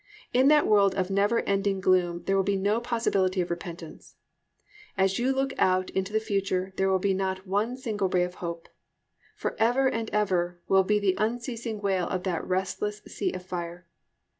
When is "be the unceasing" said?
10.83-11.81